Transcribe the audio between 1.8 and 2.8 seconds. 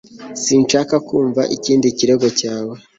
kirego cyawe